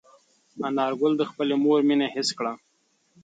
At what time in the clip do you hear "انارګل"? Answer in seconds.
0.67-1.13